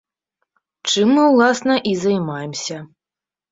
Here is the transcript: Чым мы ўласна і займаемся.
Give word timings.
Чым 0.91 1.07
мы 1.17 1.27
ўласна 1.33 1.77
і 1.93 1.93
займаемся. 2.07 2.83